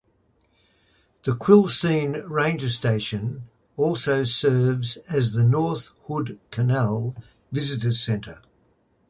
The 1.25 1.35
Quilcene 1.35 2.23
Ranger 2.27 2.69
Station 2.69 3.43
also 3.77 4.23
serves 4.23 4.97
as 5.07 5.33
the 5.33 5.43
North 5.43 5.91
Hood 6.07 6.39
Canal 6.49 7.13
Visitors 7.51 8.01
Center. 8.01 8.41